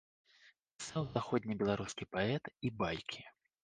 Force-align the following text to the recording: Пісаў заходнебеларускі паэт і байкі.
Пісаў 0.77 1.03
заходнебеларускі 1.19 2.11
паэт 2.19 2.43
і 2.65 2.77
байкі. 2.85 3.21